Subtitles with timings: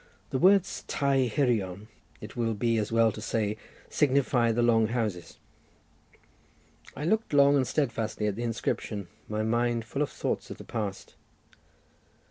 [0.31, 1.87] The words Tai Hirion,
[2.21, 3.55] it will be as well to say,
[3.87, 5.37] signify the long houses.
[6.97, 10.63] I looked long and steadfastly at the inscription, my mind full of thoughts of the
[10.63, 11.13] past.